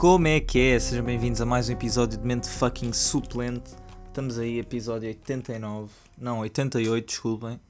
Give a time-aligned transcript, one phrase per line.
[0.00, 0.80] Como é que é?
[0.80, 3.70] Sejam bem-vindos a mais um episódio de Mente Fucking Suplente.
[4.06, 5.92] Estamos aí, episódio 89.
[6.16, 7.60] Não, 88, desculpem.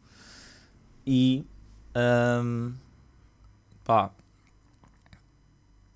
[1.05, 1.45] E.
[1.93, 2.73] Um,
[3.83, 4.13] pá.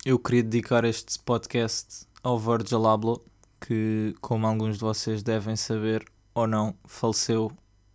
[0.05, 3.23] Eu queria dedicar este podcast ao Virgil Abloh,
[3.61, 7.49] que, como alguns de vocês devem saber ou não, faleceu.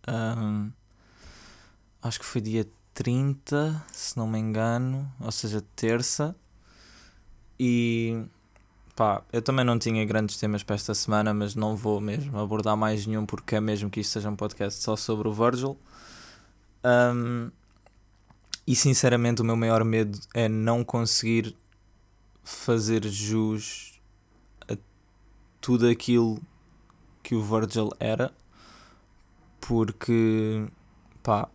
[0.09, 0.71] Um,
[2.01, 6.35] acho que foi dia 30, se não me engano, ou seja, terça.
[7.63, 8.25] E
[8.95, 12.75] pá, eu também não tinha grandes temas para esta semana, mas não vou mesmo abordar
[12.75, 15.77] mais nenhum porque é mesmo que isto seja um podcast só sobre o Virgil.
[16.83, 17.51] Um,
[18.65, 21.55] e sinceramente, o meu maior medo é não conseguir
[22.43, 24.01] fazer jus
[24.67, 24.75] a
[25.61, 26.41] tudo aquilo
[27.21, 28.33] que o Virgil era,
[29.59, 30.65] porque
[31.21, 31.47] pá,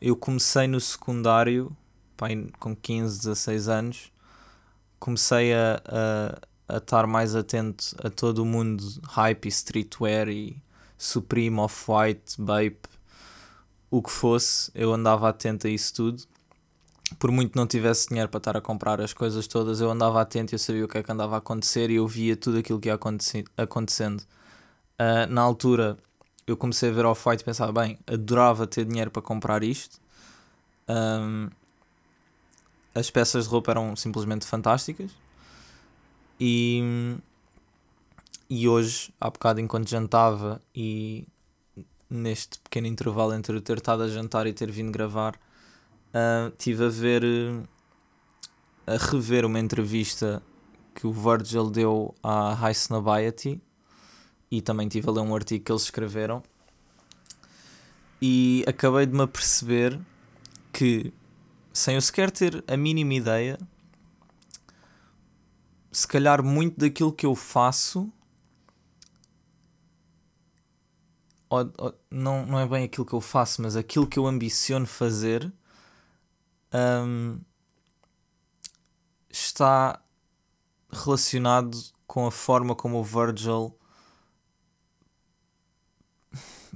[0.00, 1.76] eu comecei no secundário
[2.16, 4.11] pá, com 15, 16 anos
[5.02, 10.62] comecei a, a, a estar mais atento a todo o mundo hype e streetwear e
[10.96, 12.88] Supreme, Off-White, Bape,
[13.90, 16.22] o que fosse, eu andava atento a isso tudo.
[17.18, 20.54] Por muito não tivesse dinheiro para estar a comprar as coisas todas, eu andava atento
[20.54, 22.88] eu sabia o que é que andava a acontecer e eu via tudo aquilo que
[22.88, 22.98] ia
[23.56, 24.20] acontecendo.
[24.20, 25.96] Uh, na altura,
[26.46, 30.00] eu comecei a ver Off-White e pensava, bem, adorava ter dinheiro para comprar isto.
[30.88, 31.50] Um,
[32.94, 35.10] as peças de roupa eram simplesmente fantásticas.
[36.38, 37.16] E,
[38.48, 41.26] e hoje, há bocado, enquanto jantava e
[42.08, 46.84] neste pequeno intervalo entre eu ter estado a jantar e ter vindo gravar, uh, tive
[46.84, 47.22] a ver,
[48.86, 50.42] a rever uma entrevista
[50.94, 53.60] que o Virgil deu à Snobiety
[54.50, 56.42] e também tive a ler um artigo que eles escreveram
[58.24, 59.98] e acabei de me aperceber
[60.72, 61.12] que
[61.72, 63.58] sem eu sequer ter a mínima ideia,
[65.90, 68.12] se calhar muito daquilo que eu faço.
[71.48, 74.86] Ou, ou, não, não é bem aquilo que eu faço, mas aquilo que eu ambiciono
[74.86, 75.52] fazer
[76.72, 77.38] um,
[79.30, 80.02] está
[80.90, 83.76] relacionado com a forma como o Virgil.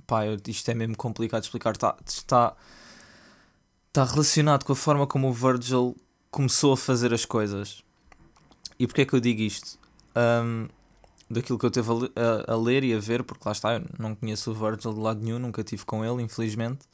[0.07, 1.73] Pá, isto é mesmo complicado de explicar.
[1.73, 2.57] Está, está
[3.97, 5.97] está relacionado com a forma como o Virgil
[6.31, 7.83] começou a fazer as coisas.
[8.79, 9.79] E porquê é que eu digo isto?
[10.15, 10.69] Um,
[11.31, 13.87] daquilo que eu teve a, a, a, ler e a ver, porque lá está, eu
[13.99, 16.85] não conheço o Virgil de lado nenhum, nunca tive com ele, infelizmente.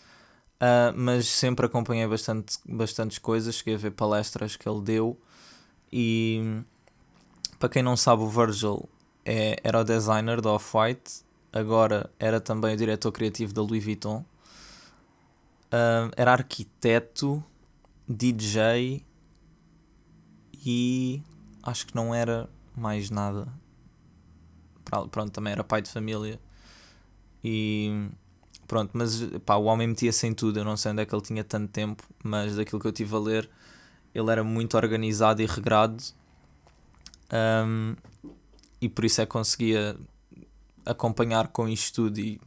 [0.60, 5.20] Uh, mas sempre acompanhei bastante, bastantes coisas, cheguei a ver palestras que ele deu.
[5.92, 6.62] E
[7.58, 8.88] para quem não sabe, o Virgil
[9.24, 14.24] é, era o designer da Off-White, agora era também o diretor criativo da Louis Vuitton.
[15.72, 17.42] Uh, era arquiteto,
[18.06, 19.02] DJ
[20.64, 21.22] e
[21.62, 23.48] acho que não era mais nada.
[25.10, 26.38] Pronto, também era pai de família.
[27.42, 28.10] E
[28.66, 30.60] pronto, mas pá, o homem metia-se em tudo.
[30.60, 33.14] Eu não sei onde é que ele tinha tanto tempo, mas daquilo que eu tive
[33.16, 33.50] a ler,
[34.14, 36.02] ele era muito organizado e regrado.
[37.32, 37.96] Um,
[38.80, 39.96] e por isso é que conseguia
[40.84, 42.18] acompanhar com isto tudo.
[42.18, 42.38] E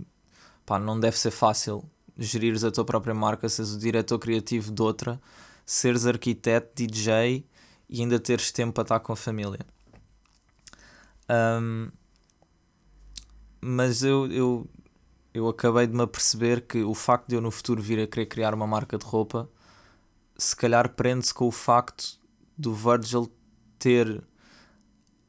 [0.66, 1.84] pá, não deve ser fácil
[2.18, 5.22] gerires a tua própria marca, seres o diretor criativo de outra,
[5.66, 7.46] seres arquiteto, DJ
[7.90, 9.60] e ainda teres tempo para estar com a família.
[11.30, 11.90] Um,
[13.62, 14.70] mas eu, eu,
[15.34, 18.28] eu acabei de me aperceber que o facto de eu no futuro vir a querer
[18.28, 19.50] criar uma marca de roupa
[20.38, 22.20] se calhar prende-se com o facto
[22.58, 23.32] do Virgil
[23.80, 24.24] ter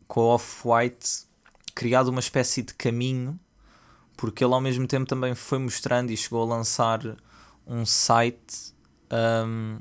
[0.07, 1.27] com a Off-White
[1.75, 3.39] criado uma espécie de caminho
[4.17, 7.01] porque ele ao mesmo tempo também foi mostrando e chegou a lançar
[7.67, 8.73] um site
[9.11, 9.79] um,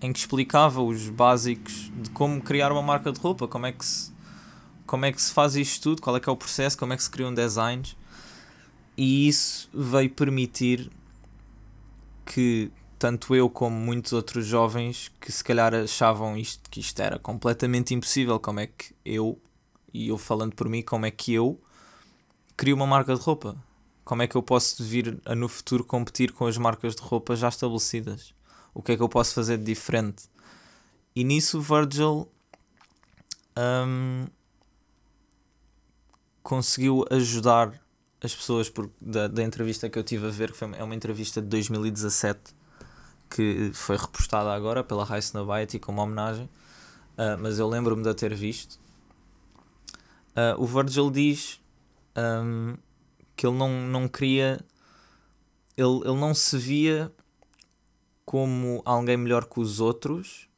[0.00, 3.84] em que explicava os básicos de como criar uma marca de roupa, como é que
[3.84, 4.12] se,
[4.86, 6.96] como é que se faz isto tudo, qual é que é o processo, como é
[6.96, 7.96] que se criam designs.
[8.96, 10.90] E isso veio permitir
[12.24, 17.18] que tanto eu como muitos outros jovens que se calhar achavam isto, que isto era
[17.18, 19.38] completamente impossível, como é que eu,
[19.92, 21.60] e eu falando por mim, como é que eu
[22.56, 23.56] crio uma marca de roupa.
[24.04, 27.34] Como é que eu posso vir a no futuro competir com as marcas de roupa
[27.34, 28.34] já estabelecidas?
[28.74, 30.24] O que é que eu posso fazer de diferente?
[31.16, 32.28] E nisso Virgil
[33.56, 34.26] um,
[36.42, 37.80] conseguiu ajudar
[38.22, 40.94] as pessoas por, da, da entrevista que eu tive a ver, que foi, é uma
[40.94, 42.54] entrevista de 2017
[43.30, 48.14] que foi repostada agora pela High Snobiety como homenagem, uh, mas eu lembro-me de a
[48.14, 48.78] ter visto.
[50.36, 51.60] Uh, o Virgil diz
[52.16, 52.76] um,
[53.36, 54.64] que ele não, não queria.
[55.76, 57.12] Ele, ele não se via
[58.24, 60.48] como alguém melhor que os outros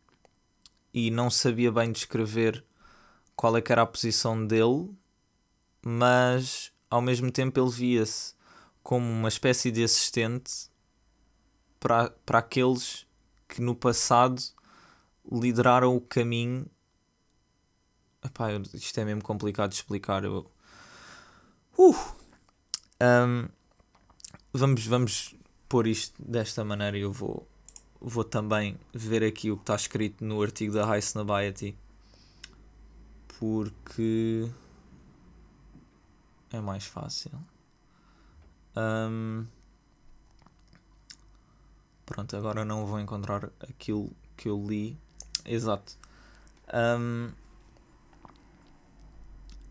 [0.92, 2.64] e não sabia bem descrever
[3.34, 4.90] qual é que era a posição dele,
[5.84, 8.34] mas ao mesmo tempo ele via-se
[8.82, 10.70] como uma espécie de assistente
[11.78, 13.06] para, para aqueles
[13.48, 14.42] que no passado
[15.30, 16.66] lideraram o caminho.
[18.24, 20.24] Epá, isto é mesmo complicado de explicar.
[20.24, 20.50] Eu...
[21.78, 21.94] Uh!
[23.02, 23.48] Um,
[24.52, 25.34] vamos, vamos
[25.68, 27.46] pôr isto desta maneira eu vou,
[28.00, 31.76] vou também ver aqui o que está escrito no artigo da High Snobiety
[33.38, 34.50] porque
[36.50, 37.32] é mais fácil.
[38.74, 39.46] Um,
[42.06, 44.98] pronto, agora não vou encontrar aquilo que eu li.
[45.44, 45.98] Exato.
[46.72, 47.30] Um,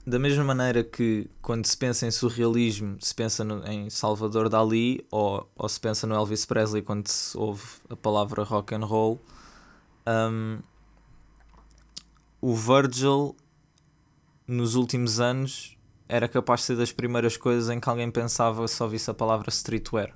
[0.06, 5.06] da mesma maneira que quando se pensa em surrealismo se pensa no, em Salvador Dali
[5.10, 9.20] ou, ou se pensa no Elvis Presley quando se ouve a palavra rock and roll
[10.08, 10.60] um,
[12.40, 13.36] o Virgil
[14.48, 15.76] nos últimos anos
[16.08, 19.50] era capaz de ser das primeiras coisas em que alguém pensava se ouvisse a palavra
[19.50, 20.16] streetwear.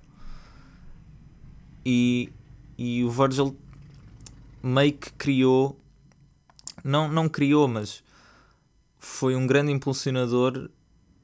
[1.83, 2.31] E,
[2.77, 3.57] e o Virgil
[4.61, 5.79] meio que criou
[6.83, 8.03] não, não criou mas
[9.09, 10.69] foi um grande impulsionador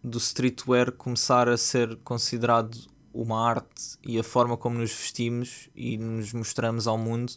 [0.04, 2.78] do streetwear começar a ser considerado
[3.14, 7.32] uma arte e a forma como nos vestimos e nos mostramos ao mundo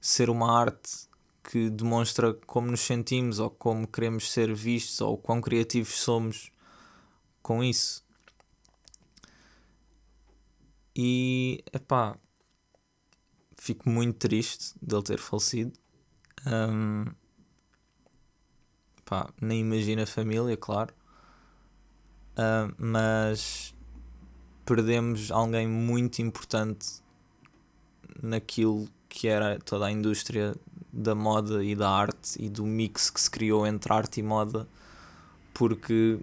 [0.00, 1.08] ser uma arte
[1.42, 6.52] que demonstra como nos sentimos ou como queremos ser vistos ou quão criativos somos
[7.42, 8.04] com isso.
[10.94, 12.16] E epá,
[13.56, 15.72] fico muito triste dele ter falecido.
[16.46, 17.06] Um,
[19.06, 20.92] pá, nem imagino a família, claro.
[22.32, 23.74] Uh, mas
[24.66, 27.00] perdemos alguém muito importante
[28.22, 30.54] naquilo que era toda a indústria
[30.92, 34.68] da moda e da arte e do mix que se criou entre arte e moda,
[35.54, 36.18] porque,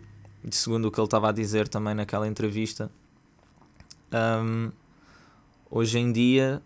[0.52, 2.92] segundo o que ele estava a dizer também naquela entrevista,
[4.12, 4.72] um,
[5.72, 6.62] hoje em dia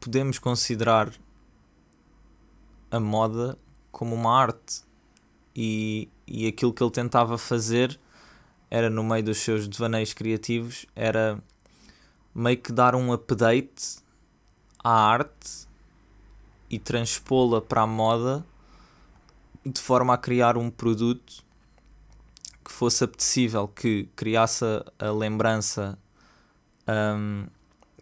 [0.00, 1.12] podemos considerar
[2.90, 3.58] a moda
[3.98, 4.82] como uma arte.
[5.56, 7.98] E, e aquilo que ele tentava fazer
[8.70, 11.42] era, no meio dos seus devaneios criativos, era
[12.32, 13.98] meio que dar um update
[14.84, 15.66] à arte
[16.70, 18.46] e transpô-la para a moda
[19.66, 21.44] de forma a criar um produto
[22.64, 24.64] que fosse apetecível, que criasse
[24.96, 25.98] a lembrança
[26.86, 27.48] um,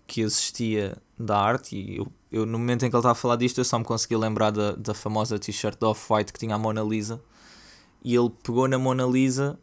[0.07, 1.75] que existia da arte.
[1.75, 3.85] E eu eu no momento em que ele estava a falar disto, eu só me
[3.85, 7.23] consegui lembrar da, da famosa t-shirt da Off-White que tinha a Mona Lisa.
[8.05, 9.59] E ele pegou na Mona Lisa,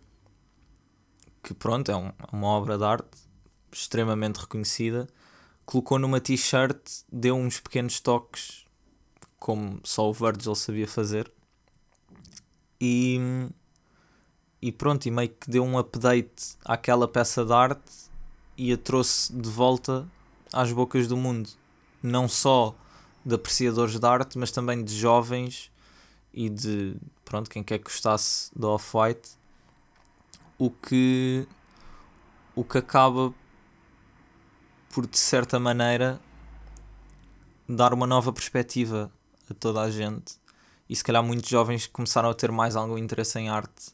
[1.43, 3.09] que pronto, é um, uma obra de arte
[3.71, 5.07] extremamente reconhecida,
[5.65, 6.79] colocou numa t-shirt,
[7.11, 8.65] deu uns pequenos toques,
[9.39, 11.31] como só o Virgil sabia fazer.
[12.81, 13.19] E,
[14.61, 17.91] e pronto, e meio que deu um update àquela peça de arte
[18.57, 20.07] e a trouxe de volta
[20.51, 21.49] às bocas do mundo
[22.03, 22.75] não só
[23.25, 25.71] de apreciadores de arte, mas também de jovens
[26.33, 29.31] e de pronto, quem quer que gostasse do Off-White,
[30.57, 31.47] o que,
[32.55, 33.33] o que acaba
[34.89, 36.19] por de certa maneira
[37.67, 39.11] dar uma nova perspectiva
[39.49, 40.35] a toda a gente
[40.89, 43.93] e se calhar muitos jovens começaram a ter mais algum interesse em arte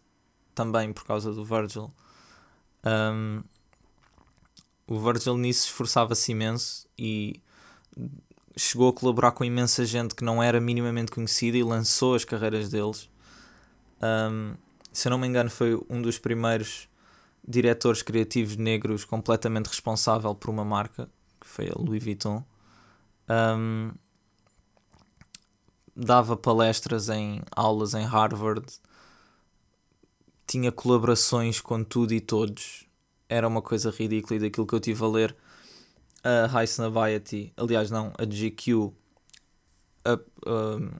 [0.56, 1.92] também por causa do Virgil.
[2.84, 3.44] Um,
[4.88, 7.40] o Virgil nisso esforçava-se imenso e
[8.58, 12.70] chegou a colaborar com imensa gente que não era minimamente conhecida e lançou as carreiras
[12.70, 13.10] deles.
[14.02, 14.56] Um,
[14.92, 16.88] se eu não me engano, foi um dos primeiros
[17.48, 22.44] diretores criativos negros completamente responsável por uma marca, que foi a Louis Vuitton.
[23.30, 23.92] Um,
[25.96, 28.66] dava palestras em aulas em Harvard,
[30.48, 32.86] tinha colaborações com tudo e todos.
[33.28, 35.36] Era uma coisa ridícula e daquilo que eu tive a ler
[36.24, 38.92] a High Snobiety, aliás, não, a GQ,
[40.06, 40.92] a, um,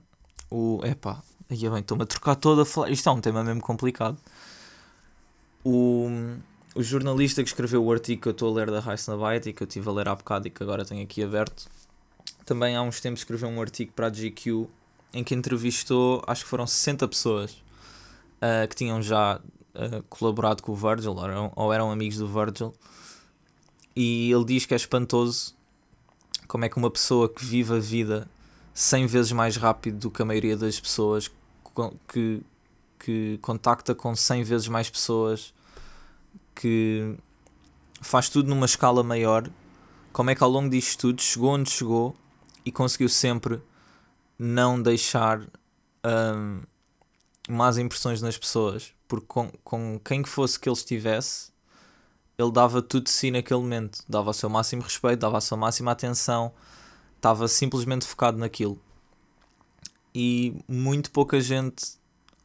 [0.50, 0.80] o.
[0.84, 2.90] Epá, aí bem, estou-me a trocar toda a falar.
[2.90, 4.18] Isto é um tema mesmo complicado.
[5.64, 6.08] O,
[6.74, 9.62] o jornalista que escreveu o artigo que eu estou a ler da High Snobiety, que
[9.62, 11.68] eu estive a ler há bocado e que agora tenho aqui aberto,
[12.44, 14.66] também há uns tempos escreveu um artigo para a GQ
[15.12, 20.72] em que entrevistou, acho que foram 60 pessoas uh, que tinham já uh, colaborado com
[20.72, 22.72] o Virgil ou eram, ou eram amigos do Virgil
[23.94, 25.54] e ele diz que é espantoso
[26.46, 28.28] como é que uma pessoa que vive a vida
[28.74, 31.30] 100 vezes mais rápido do que a maioria das pessoas,
[32.08, 32.42] que,
[32.98, 35.54] que contacta com 100 vezes mais pessoas,
[36.54, 37.14] que
[38.00, 39.48] faz tudo numa escala maior,
[40.12, 42.16] como é que ao longo disto tudo chegou onde chegou
[42.64, 43.60] e conseguiu sempre
[44.38, 45.40] não deixar
[46.04, 46.62] um,
[47.48, 51.52] más impressões nas pessoas, porque com, com quem que fosse que ele estivesse,
[52.40, 55.58] ele dava tudo de si naquele momento, dava o seu máximo respeito, dava a sua
[55.58, 56.52] máxima atenção,
[57.16, 58.80] estava simplesmente focado naquilo.
[60.14, 61.98] E muito pouca gente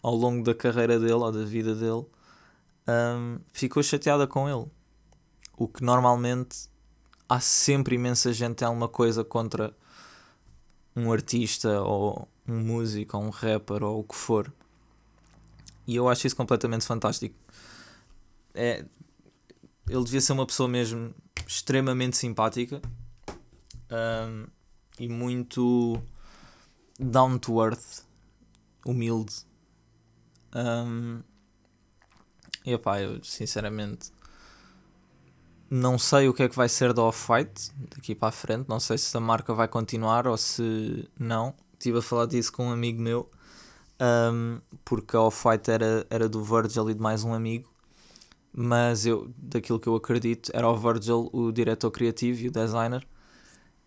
[0.03, 2.05] ao longo da carreira dele ou da vida dele
[2.87, 4.69] um, ficou chateada com ele.
[5.57, 6.69] O que normalmente
[7.27, 9.73] há sempre imensa gente tem alguma coisa contra
[10.95, 14.51] um artista ou um músico ou um rapper ou o que for.
[15.87, 17.35] E eu acho isso completamente fantástico.
[18.53, 18.85] É,
[19.87, 21.13] ele devia ser uma pessoa mesmo
[21.47, 22.81] extremamente simpática
[23.91, 24.47] um,
[24.99, 26.01] e muito
[26.99, 28.03] down to earth,
[28.85, 29.33] humilde.
[30.53, 31.21] Um,
[32.65, 34.11] e opá, eu sinceramente
[35.69, 38.67] não sei o que é que vai ser da Off-White daqui para a frente.
[38.67, 41.53] Não sei se a marca vai continuar ou se não.
[41.73, 43.29] Estive a falar disso com um amigo meu,
[44.31, 47.69] um, porque a Off-White era, era do Virgil e de mais um amigo.
[48.57, 53.05] Mas eu, daquilo que eu acredito, era o Virgil o diretor criativo e o designer.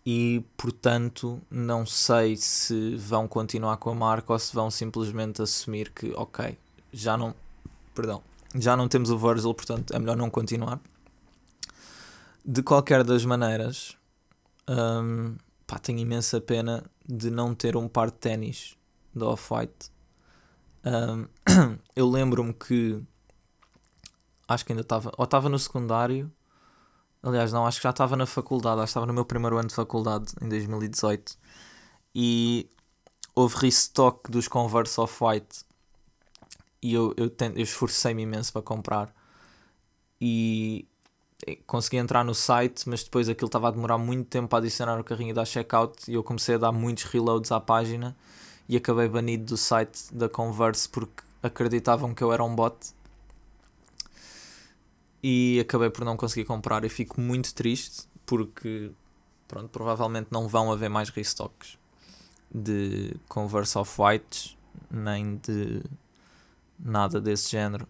[0.05, 5.91] E portanto, não sei se vão continuar com a marca ou se vão simplesmente assumir
[5.91, 6.55] que, ok,
[6.93, 7.33] já não.
[7.95, 8.21] Perdão,
[8.55, 10.79] já não temos o Virgil, portanto é melhor não continuar.
[12.45, 13.97] De qualquer das maneiras,
[14.69, 15.35] um,
[15.65, 18.77] pá, tenho imensa pena de não ter um par de ténis
[19.15, 19.91] da Off-White.
[20.85, 21.27] Um,
[21.95, 23.03] eu lembro-me que
[24.49, 26.31] acho que ainda estava, ou estava no secundário,
[27.21, 29.67] aliás, não, acho que já estava na faculdade, acho que estava no meu primeiro ano
[29.69, 31.37] de faculdade em 2018
[32.15, 32.69] e
[33.35, 35.63] houve restock dos Converse Off-White
[36.81, 39.13] e eu, eu, eu esforcei-me imenso para comprar
[40.19, 40.87] e
[41.65, 45.03] consegui entrar no site, mas depois aquilo estava a demorar muito tempo para adicionar o
[45.03, 48.15] carrinho dar checkout e eu comecei a dar muitos reloads à página
[48.67, 52.75] e acabei banido do site da Converse porque acreditavam que eu era um bot
[55.21, 58.91] e acabei por não conseguir comprar e fico muito triste porque
[59.47, 61.77] pronto, provavelmente não vão haver mais restocks
[62.53, 64.57] de Converse Off-Whites
[64.89, 65.83] nem de
[66.79, 67.87] nada desse género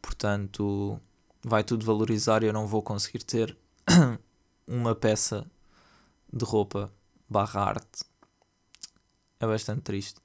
[0.00, 1.00] portanto
[1.42, 3.56] vai tudo valorizar e eu não vou conseguir ter
[4.66, 5.46] uma peça
[6.32, 6.92] de roupa
[7.28, 8.04] barra arte.
[9.38, 10.20] É bastante triste.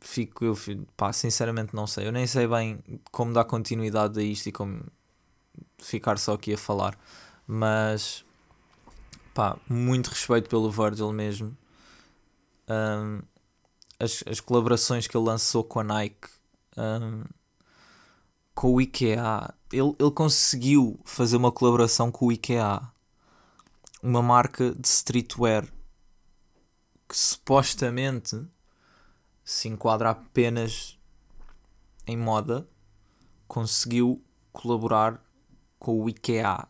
[0.00, 0.56] Fico, eu
[0.96, 2.06] pá, sinceramente não sei.
[2.06, 4.82] Eu nem sei bem como dar continuidade a isto e como
[5.78, 6.98] ficar só aqui a falar.
[7.46, 8.24] Mas
[9.34, 11.56] pá, muito respeito pelo Virgil mesmo.
[12.68, 13.22] Um,
[13.98, 16.28] as, as colaborações que ele lançou com a Nike
[16.76, 17.24] um,
[18.54, 19.54] com o IKEA.
[19.72, 22.80] Ele, ele conseguiu fazer uma colaboração com o IKEA,
[24.02, 25.66] uma marca de streetwear
[27.08, 28.44] que supostamente
[29.48, 30.98] se enquadra apenas
[32.06, 32.68] em moda.
[33.46, 35.24] Conseguiu colaborar
[35.78, 36.68] com o IKEA,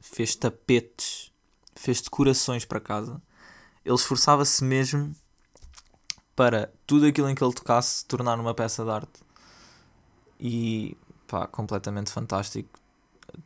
[0.00, 1.30] fez tapetes,
[1.76, 3.22] fez decorações para casa.
[3.84, 5.14] Ele esforçava-se mesmo
[6.34, 9.20] para tudo aquilo em que ele tocasse se tornar uma peça de arte.
[10.40, 10.96] E
[11.28, 12.80] pá, completamente fantástico.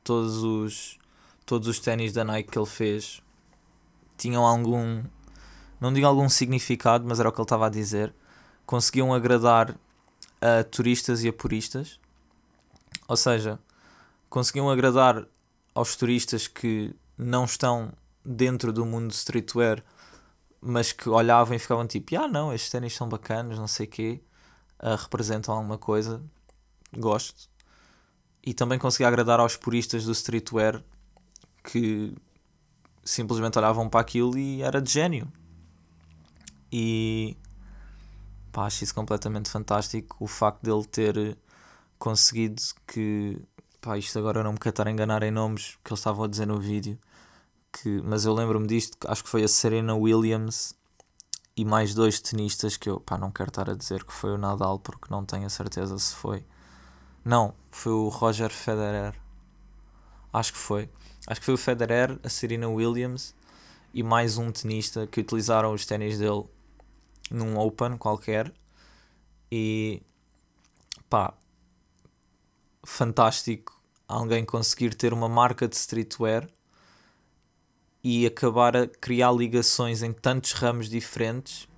[0.03, 0.99] Todos os,
[1.45, 3.21] todos os ténis da Nike que ele fez
[4.17, 5.05] tinham algum,
[5.79, 8.15] não digo algum significado, mas era o que ele estava a dizer.
[8.67, 9.75] Conseguiam agradar
[10.41, 11.99] a turistas e a puristas.
[13.09, 13.59] Ou seja,
[14.29, 15.25] conseguiam agradar
[15.75, 17.93] aos turistas que não estão
[18.25, 19.83] dentro do mundo streetwear,
[20.61, 23.89] mas que olhavam e ficavam tipo, ah não, estes ténis são bacanas, não sei o
[23.89, 24.21] quê,
[24.83, 26.21] uh, representam alguma coisa,
[26.93, 27.49] gosto
[28.47, 30.81] e também conseguia agradar aos puristas do streetwear
[31.65, 32.15] que
[33.05, 35.27] simplesmente olhavam para aquilo e era de gênio.
[36.71, 37.37] E
[38.57, 40.17] pá, acho isso completamente fantástico.
[40.19, 41.37] O facto dele ter
[41.99, 43.39] conseguido que.
[43.83, 46.25] Pá, isto agora eu não me quero estar a enganar em nomes que eles estavam
[46.25, 46.99] a dizer no vídeo.
[47.71, 50.75] Que, mas eu lembro-me disto, acho que foi a Serena Williams
[51.57, 54.39] e mais dois tenistas que eu pá, não quero estar a dizer que foi o
[54.39, 56.45] Nadal porque não tenho a certeza se foi
[57.25, 59.15] não, foi o Roger Federer.
[60.33, 60.89] Acho que foi.
[61.27, 63.35] Acho que foi o Federer, a Serena Williams
[63.93, 66.45] e mais um tenista que utilizaram os ténis dele
[67.31, 68.53] num Open qualquer.
[69.51, 70.03] E
[71.09, 71.35] pá,
[72.85, 76.49] fantástico alguém conseguir ter uma marca de streetwear
[78.03, 81.69] e acabar a criar ligações em tantos ramos diferentes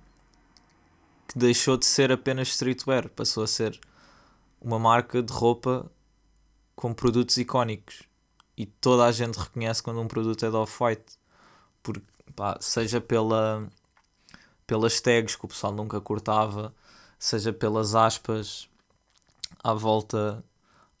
[1.27, 3.79] que deixou de ser apenas streetwear, passou a ser
[4.61, 5.89] uma marca de roupa
[6.75, 8.03] com produtos icónicos
[8.55, 11.17] e toda a gente reconhece quando um produto é da Off-White,
[12.59, 13.67] seja pela
[14.69, 16.71] pelas tags que o pessoal nunca cortava,
[17.17, 18.69] seja pelas aspas
[19.63, 20.45] à volta,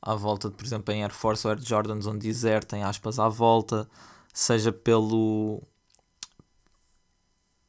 [0.01, 3.29] à volta, por exemplo, em Air Force ou Air Jordans, onde diz tem aspas à
[3.29, 3.87] volta,
[4.33, 5.61] seja pelo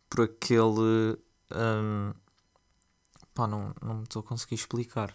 [0.09, 1.19] por aquele
[1.55, 2.15] um,
[3.35, 5.15] pá, não, não me estou a conseguir explicar.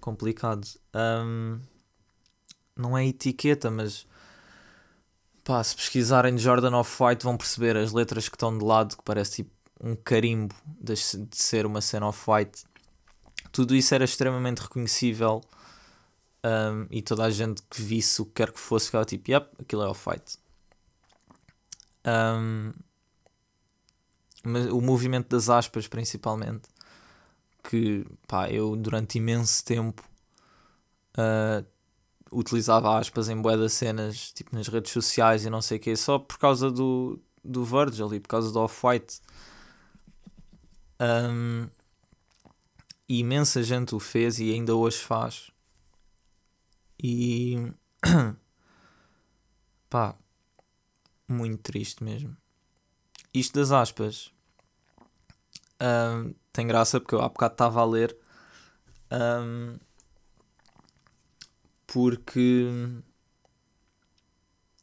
[0.00, 0.66] Complicado.
[0.92, 1.60] Um,
[2.74, 4.08] não é etiqueta, mas
[5.44, 9.44] pá, se pesquisarem Jordan Off-White vão perceber as letras que estão de lado, que parece
[9.44, 12.64] tipo um carimbo de, de ser uma cena Off-White.
[13.52, 15.42] Tudo isso era extremamente reconhecível
[16.44, 19.48] um, e toda a gente que visse o que quer que fosse ficava tipo, yep,
[19.60, 20.38] aquilo é Off-White.
[22.06, 22.72] Um,
[24.44, 26.68] mas o movimento das aspas principalmente
[27.68, 30.04] que pá, eu durante imenso tempo
[31.18, 31.66] uh,
[32.30, 35.96] utilizava aspas em bué das cenas, tipo nas redes sociais e não sei o que,
[35.96, 39.20] só por causa do, do Virgil e por causa do Off-White.
[41.00, 41.68] Um,
[43.08, 45.50] e imensa gente o fez e ainda hoje faz.
[47.02, 47.72] E
[49.90, 50.16] pá,
[51.28, 52.36] muito triste mesmo.
[53.32, 54.32] Isto das aspas
[55.80, 58.16] um, tem graça porque eu há bocado estava a ler.
[59.10, 59.78] Um,
[61.86, 62.66] porque.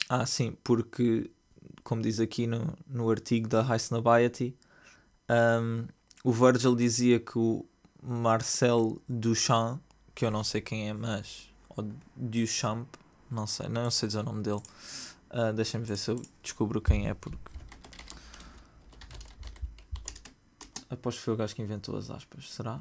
[0.09, 1.31] Ah, sim, porque,
[1.83, 4.55] como diz aqui no, no artigo da High Snobiety,
[5.29, 5.87] um,
[6.23, 7.65] o Virgil dizia que o
[8.01, 9.81] Marcel Duchamp,
[10.15, 11.49] que eu não sei quem é, mas.
[11.69, 12.87] Ou Duchamp,
[13.29, 14.61] não sei, não sei dizer o nome dele.
[15.31, 17.37] Uh, Deixem-me ver se eu descubro quem é, porque.
[20.89, 22.79] Aposto que foi o gajo que inventou as aspas, será?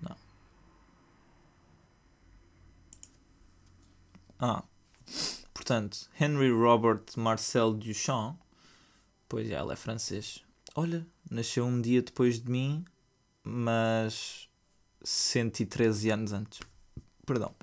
[0.00, 0.16] Não.
[4.38, 4.62] Ah,
[5.54, 8.38] portanto, Henry Robert Marcel Duchamp,
[9.28, 10.44] pois é, ele é francês.
[10.74, 12.84] Olha, nasceu um dia depois de mim,
[13.42, 14.48] mas
[15.02, 16.60] 113 anos antes.
[17.26, 17.54] Perdão.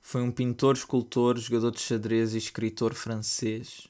[0.00, 3.88] Foi um pintor, escultor, jogador de xadrez e escritor francês,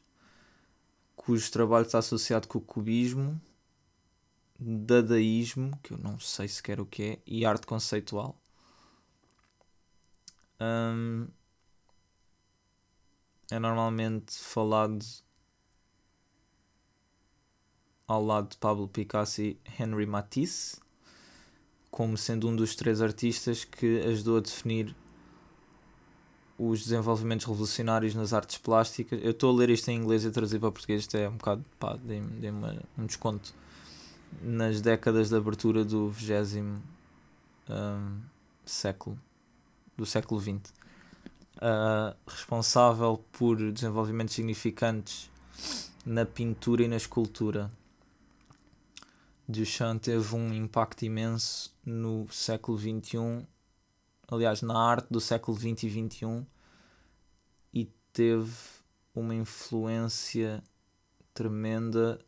[1.14, 3.40] cujo trabalho está associado com o cubismo,
[4.58, 8.40] dadaísmo, que eu não sei sequer o que é, e arte conceitual.
[13.50, 15.04] É normalmente falado
[18.06, 20.78] ao lado de Pablo Picasso e Henri Matisse,
[21.90, 24.94] como sendo um dos três artistas que ajudou a definir
[26.58, 29.20] os desenvolvimentos revolucionários nas artes plásticas.
[29.22, 31.36] Eu estou a ler isto em inglês e a traduzir para português, isto é um
[31.36, 33.54] bocado, pá, dê-me um desconto.
[34.42, 36.60] Nas décadas de abertura do 20
[37.68, 38.20] um,
[38.64, 39.18] século
[39.96, 40.72] do século XX,
[41.56, 45.30] uh, responsável por desenvolvimentos significantes
[46.04, 47.70] na pintura e na escultura.
[49.48, 53.46] Duchamp teve um impacto imenso no século XXI,
[54.26, 56.46] aliás, na arte do século XX e XXI,
[57.72, 58.52] e teve
[59.14, 60.62] uma influência
[61.32, 62.18] tremenda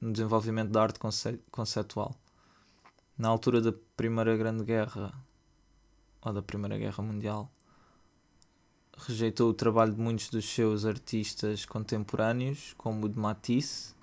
[0.00, 2.14] no desenvolvimento da arte conce conceptual.
[3.16, 5.12] Na altura da Primeira Grande Guerra,
[6.22, 7.52] ou da Primeira Guerra Mundial.
[8.96, 13.94] Rejeitou o trabalho de muitos dos seus artistas contemporâneos, como o de Matisse,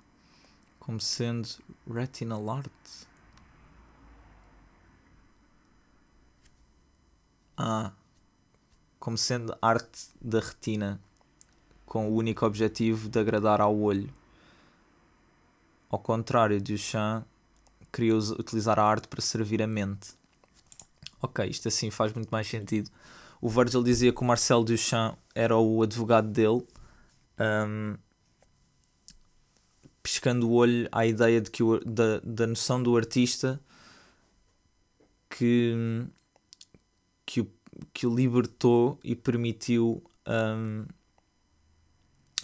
[0.90, 1.48] como sendo
[1.88, 2.72] retinal art.
[7.56, 7.92] Ah,
[8.98, 11.00] como sendo arte da retina,
[11.86, 14.12] com o único objetivo de agradar ao olho.
[15.88, 17.24] Ao contrário, Duchamp
[17.92, 20.18] queria utilizar a arte para servir a mente
[21.22, 22.90] ok, isto assim faz muito mais sentido.
[23.40, 26.66] O Virgil dizia que o Marcel Duchamp era o advogado dele,
[27.38, 27.96] um,
[30.10, 33.60] piscando o olho à ideia de que o, da, da noção do artista
[35.28, 36.04] que,
[37.24, 37.50] que, o,
[37.92, 40.84] que o libertou e permitiu um,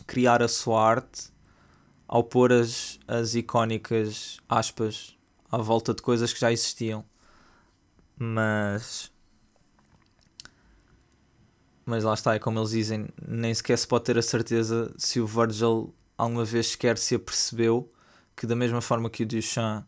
[0.07, 1.29] criar a sua arte
[2.07, 5.19] ao pôr as, as icónicas aspas
[5.51, 7.05] à volta de coisas que já existiam.
[8.17, 9.11] Mas
[11.85, 15.21] mas lá está, é como eles dizem, nem sequer se pode ter a certeza se
[15.21, 17.91] o Virgil alguma vez sequer se apercebeu
[18.35, 19.85] que da mesma forma que o Duchamp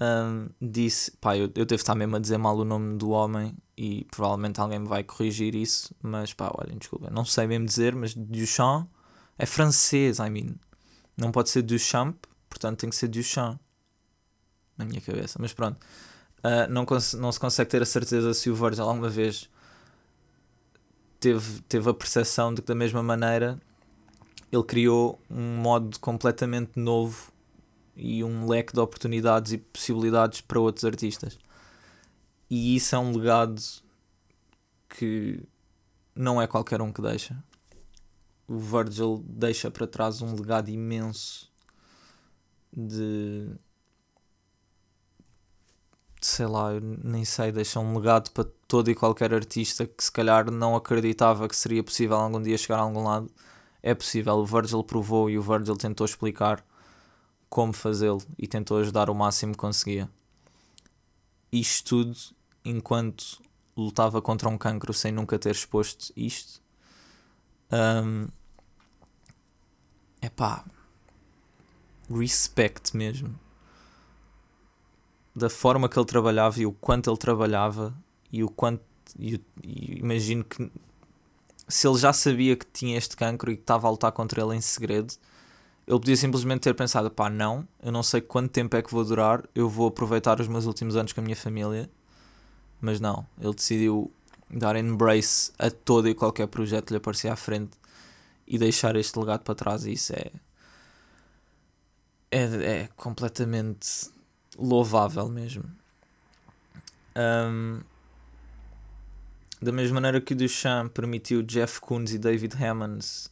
[0.00, 3.56] um, disse, pá, eu, eu devo estar mesmo a dizer mal o nome do homem
[3.76, 7.94] e provavelmente alguém me vai corrigir isso, mas pá, olhem, desculpa, não sei mesmo dizer,
[7.94, 8.88] mas Duchamp
[9.38, 10.54] é francês, I mean,
[11.16, 12.16] não pode ser Duchamp,
[12.48, 13.58] portanto tem que ser Duchamp
[14.76, 15.78] na minha cabeça, mas pronto
[16.44, 16.86] uh, não,
[17.18, 19.48] não se consegue ter a certeza se o Virgil alguma vez
[21.18, 23.58] teve, teve a percepção de que da mesma maneira
[24.54, 27.32] ele criou um modo completamente novo
[27.96, 31.38] e um leque de oportunidades e possibilidades para outros artistas.
[32.50, 33.60] E isso é um legado
[34.88, 35.42] que
[36.14, 37.42] não é qualquer um que deixa.
[38.46, 41.50] O Virgil deixa para trás um legado imenso
[42.72, 43.50] de.
[46.20, 50.50] Sei lá, nem sei, deixa um legado para todo e qualquer artista que se calhar
[50.50, 53.30] não acreditava que seria possível algum dia chegar a algum lado.
[53.86, 56.64] É possível, o Virgil provou e o Virgil tentou explicar
[57.50, 60.10] como fazê-lo e tentou ajudar o máximo que conseguia.
[61.52, 62.18] Isto tudo
[62.64, 63.42] enquanto
[63.76, 66.62] lutava contra um cancro sem nunca ter exposto isto.
[67.70, 68.26] Um,
[70.22, 70.64] epá,
[72.08, 73.38] respect mesmo
[75.36, 77.94] da forma que ele trabalhava e o quanto ele trabalhava
[78.32, 78.82] e o quanto
[79.18, 80.70] e, e imagino que
[81.68, 84.56] se ele já sabia que tinha este cancro e que estava a lutar contra ele
[84.56, 85.14] em segredo
[85.86, 89.04] ele podia simplesmente ter pensado: pá, não, eu não sei quanto tempo é que vou
[89.04, 91.90] durar, eu vou aproveitar os meus últimos anos com a minha família.
[92.80, 94.12] Mas não, ele decidiu
[94.50, 97.72] dar embrace a todo e qualquer projeto que lhe aparecia à frente
[98.46, 99.84] e deixar este legado para trás.
[99.84, 100.30] E isso é.
[102.30, 102.42] É,
[102.80, 104.10] é completamente
[104.58, 105.64] louvável mesmo.
[107.16, 107.80] Um,
[109.64, 113.30] da mesma maneira que o Duchamp permitiu Jeff Koons e David Hammonds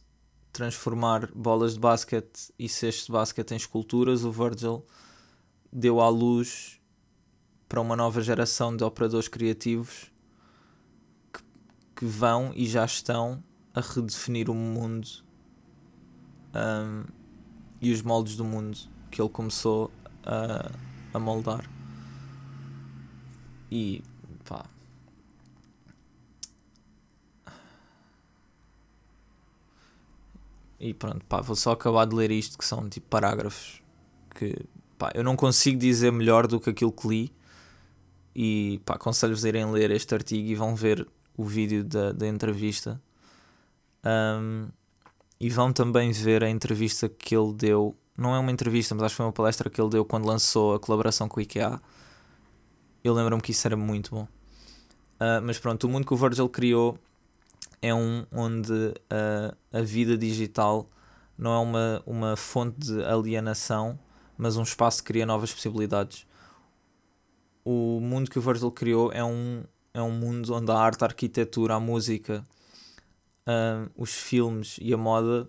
[0.51, 4.83] transformar bolas de basquete e cestos de basquete em esculturas, o Virgil
[5.71, 6.81] deu à luz
[7.69, 10.11] para uma nova geração de operadores criativos
[11.31, 11.43] que,
[11.97, 15.07] que vão e já estão a redefinir o mundo
[16.55, 17.03] um,
[17.79, 18.75] e os moldes do mundo
[19.11, 19.91] que ele começou
[20.25, 20.71] a,
[21.13, 21.63] a moldar.
[23.69, 24.03] E
[24.43, 24.65] pá,
[30.85, 33.81] E pronto, pá, vou só acabar de ler isto, que são tipo parágrafos
[34.35, 34.53] que
[34.97, 37.33] pá, eu não consigo dizer melhor do que aquilo que li.
[38.35, 42.27] E pá, aconselho-vos a irem ler este artigo e vão ver o vídeo da, da
[42.27, 43.01] entrevista.
[44.05, 44.67] Um,
[45.39, 47.95] e vão também ver a entrevista que ele deu.
[48.17, 50.73] Não é uma entrevista, mas acho que foi uma palestra que ele deu quando lançou
[50.75, 51.79] a colaboração com o IKEA.
[53.01, 54.23] Eu lembro-me que isso era muito bom.
[54.23, 56.99] Uh, mas pronto, o mundo que o Virgil criou
[57.83, 60.89] é um onde uh, a vida digital
[61.37, 63.99] não é uma, uma fonte de alienação,
[64.37, 66.25] mas um espaço que cria novas possibilidades.
[67.65, 71.07] O mundo que o Virgil criou é um, é um mundo onde a arte, a
[71.07, 72.47] arquitetura, a música,
[73.45, 75.45] uh, os filmes e a moda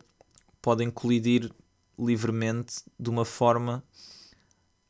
[0.60, 1.52] podem colidir
[1.96, 3.84] livremente de uma forma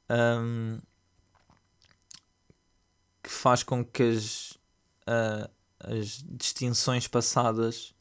[0.09, 0.79] um,
[3.23, 4.59] que faz com que as,
[5.81, 7.95] as distinções passadas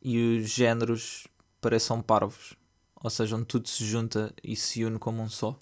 [0.00, 1.26] e os géneros
[1.60, 2.54] pareçam parvos,
[2.96, 5.58] ou seja, onde tudo se junta e se une como um só.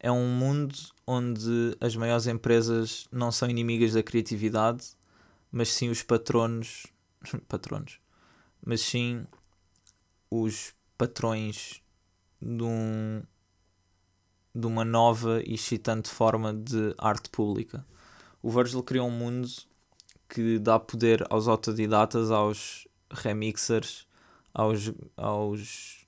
[0.00, 0.74] É um mundo
[1.06, 4.92] onde as maiores empresas não são inimigas da criatividade,
[5.50, 6.86] mas sim os patronos,
[7.48, 8.00] patronos,
[8.64, 9.26] mas sim
[10.30, 11.82] os patrões
[12.40, 13.22] de, um,
[14.54, 17.84] de uma nova e excitante forma de arte pública.
[18.42, 19.48] O Virgil criou um mundo
[20.28, 24.06] que dá poder aos autodidatas, aos remixers,
[24.52, 26.06] aos, aos,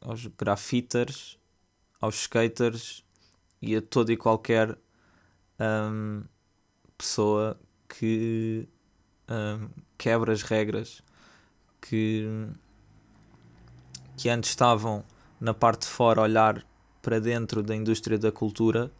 [0.00, 1.38] aos grafiters,
[2.00, 3.04] aos skaters
[3.60, 4.78] e a toda e qualquer
[5.58, 6.22] um,
[6.96, 8.68] pessoa que
[9.28, 11.02] um, quebra as regras
[11.80, 12.48] que,
[14.16, 15.04] que antes estavam
[15.40, 16.64] na parte de fora olhar
[17.02, 18.92] para dentro da indústria da cultura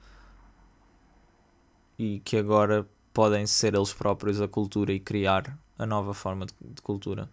[1.99, 6.55] e que agora podem ser eles próprios a cultura e criar a nova forma de,
[6.61, 7.29] de cultura.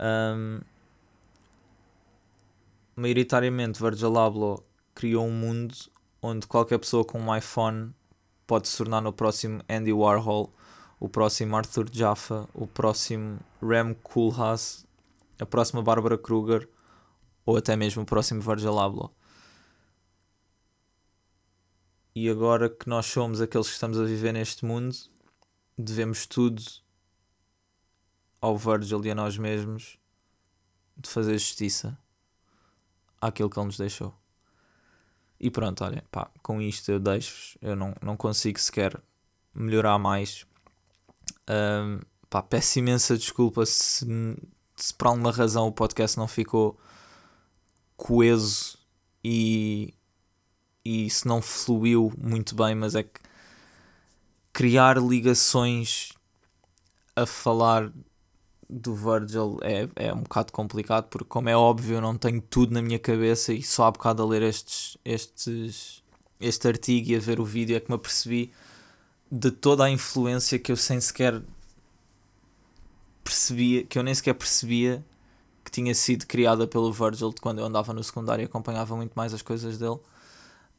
[0.00, 0.60] Um,
[2.96, 5.74] maioritariamente, Virgil Abloh criou um mundo
[6.22, 7.94] onde qualquer pessoa com um iPhone
[8.46, 10.50] pode se tornar no próximo Andy Warhol,
[10.98, 14.86] o próximo Arthur Jaffa, o próximo Rem Koolhaas,
[15.38, 16.66] a próxima Barbara Kruger
[17.44, 19.12] ou até mesmo o próximo Virgil Abloh.
[22.20, 24.92] E agora que nós somos aqueles que estamos a viver neste mundo,
[25.78, 26.60] devemos tudo
[28.40, 29.96] ao Virgil e a nós mesmos
[30.96, 31.96] de fazer justiça
[33.20, 34.12] àquilo que ele nos deixou.
[35.38, 37.56] E pronto, olha, pá, com isto eu deixo-vos.
[37.62, 39.00] Eu não, não consigo sequer
[39.54, 40.44] melhorar mais.
[41.48, 44.04] Um, pá, peço imensa desculpa se,
[44.74, 46.76] se por alguma razão o podcast não ficou
[47.96, 48.76] coeso
[49.22, 49.94] e
[50.84, 53.20] e isso não fluiu muito bem, mas é que
[54.52, 56.12] criar ligações
[57.14, 57.92] a falar
[58.68, 62.74] do Virgil é, é um bocado complicado, porque, como é óbvio, eu não tenho tudo
[62.74, 66.02] na minha cabeça e só há bocado a ler estes, estes,
[66.40, 68.52] este artigo e a ver o vídeo é que me apercebi
[69.30, 71.42] de toda a influência que eu sem sequer
[73.24, 75.04] percebia, que eu nem sequer percebia
[75.64, 79.34] que tinha sido criada pelo Virgil quando eu andava no secundário e acompanhava muito mais
[79.34, 79.98] as coisas dele.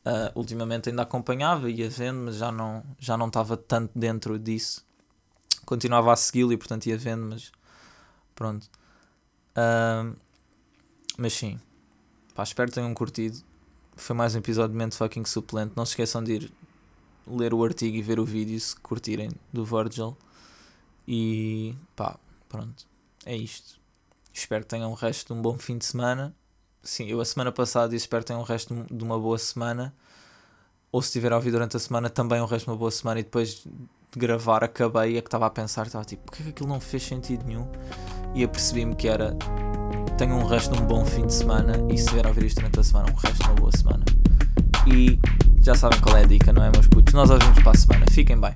[0.09, 4.83] Uh, ultimamente ainda acompanhava, ia vendo, mas já não, já não estava tanto dentro disso.
[5.65, 7.51] Continuava a segui-lo e portanto ia vendo, mas
[8.33, 8.67] pronto.
[9.51, 10.17] Uh,
[11.15, 11.59] mas sim,
[12.33, 13.37] pá, espero que tenham curtido.
[13.95, 15.73] Foi mais um episódio de Mente Fucking Suplente.
[15.75, 16.51] Não se esqueçam de ir
[17.27, 20.17] ler o artigo e ver o vídeo se curtirem do Virgil.
[21.07, 22.17] E pá,
[22.47, 22.87] pronto,
[23.27, 23.79] é isto.
[24.33, 26.33] Espero que tenham o resto de um bom fim de semana.
[26.81, 29.93] Sim, eu a semana passada disse espero que tenham o resto de uma boa semana.
[30.91, 33.19] Ou se tiver a ouvir durante a semana, também o resto de uma boa semana.
[33.19, 36.45] E depois de gravar, acabei e é que estava a pensar, estava tipo, porque é
[36.45, 37.67] que aquilo não fez sentido nenhum?
[38.33, 39.35] E apercebi-me que era
[40.17, 41.73] tenham um resto de um bom fim de semana.
[41.91, 44.03] E se tiver a ouvir isto durante a semana, um resto de uma boa semana.
[44.87, 45.19] E
[45.61, 47.13] já sabem qual é a dica, não é, meus putos?
[47.13, 48.05] Nós ouvimos para a semana.
[48.09, 48.55] Fiquem bem.